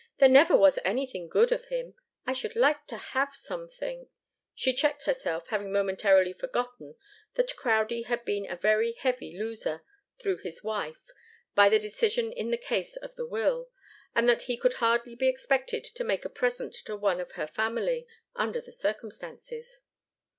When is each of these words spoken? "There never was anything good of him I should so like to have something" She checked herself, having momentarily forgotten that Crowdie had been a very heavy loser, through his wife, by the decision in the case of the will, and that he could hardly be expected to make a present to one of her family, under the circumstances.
"There 0.17 0.27
never 0.27 0.57
was 0.57 0.79
anything 0.83 1.27
good 1.29 1.51
of 1.51 1.65
him 1.65 1.93
I 2.25 2.33
should 2.33 2.53
so 2.53 2.59
like 2.59 2.87
to 2.87 2.97
have 2.97 3.35
something" 3.35 4.07
She 4.55 4.73
checked 4.73 5.03
herself, 5.03 5.49
having 5.49 5.71
momentarily 5.71 6.33
forgotten 6.33 6.95
that 7.35 7.55
Crowdie 7.55 8.05
had 8.05 8.25
been 8.25 8.49
a 8.49 8.55
very 8.55 8.93
heavy 8.93 9.37
loser, 9.37 9.83
through 10.17 10.37
his 10.37 10.63
wife, 10.63 11.11
by 11.53 11.69
the 11.69 11.77
decision 11.77 12.31
in 12.31 12.49
the 12.49 12.57
case 12.57 12.95
of 12.95 13.13
the 13.13 13.27
will, 13.27 13.69
and 14.15 14.27
that 14.27 14.41
he 14.49 14.57
could 14.57 14.73
hardly 14.81 15.13
be 15.13 15.27
expected 15.27 15.83
to 15.83 16.03
make 16.03 16.25
a 16.25 16.29
present 16.29 16.73
to 16.85 16.95
one 16.95 17.19
of 17.19 17.33
her 17.33 17.45
family, 17.45 18.07
under 18.35 18.59
the 18.59 18.71
circumstances. 18.71 19.81